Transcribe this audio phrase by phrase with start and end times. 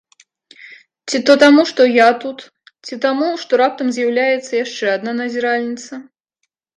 [1.09, 2.39] Ці то таму, што я тут,
[2.87, 5.93] ці таму, што раптам з'яўляецца яшчэ адна назіральніца.